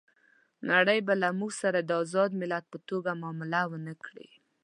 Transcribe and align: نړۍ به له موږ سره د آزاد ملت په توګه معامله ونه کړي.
نړۍ 0.71 0.99
به 1.07 1.13
له 1.21 1.29
موږ 1.39 1.51
سره 1.61 1.79
د 1.81 1.89
آزاد 2.01 2.29
ملت 2.41 2.63
په 2.71 2.77
توګه 2.89 3.11
معامله 3.21 3.61
ونه 3.69 3.93
کړي. 4.05 4.29